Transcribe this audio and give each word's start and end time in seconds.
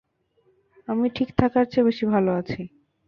আমি 0.87 1.07
ঠিক 1.15 1.29
থাকার 1.37 1.65
থেকেও 1.65 1.85
বেশী 1.87 2.05
ভালো 2.13 2.31
আছি। 2.31 2.61